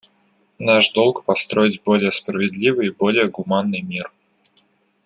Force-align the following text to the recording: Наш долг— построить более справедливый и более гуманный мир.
Наш 0.57 0.93
долг— 0.93 1.23
построить 1.25 1.83
более 1.83 2.11
справедливый 2.11 2.87
и 2.87 2.89
более 2.89 3.27
гуманный 3.29 3.81
мир. 3.83 4.11